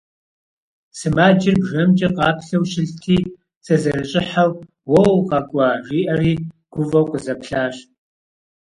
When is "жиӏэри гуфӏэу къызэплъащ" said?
5.85-7.75